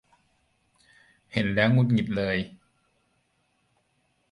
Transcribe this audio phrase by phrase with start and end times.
[1.31, 2.37] เห็นแล้วหงุดหงิดเลย